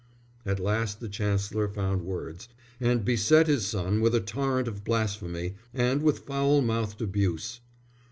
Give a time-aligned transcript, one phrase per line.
[0.47, 5.57] At last the Chancellor found words, and beset his son with a torrent of blasphemy,
[5.75, 7.59] and with foul mouthed abuse.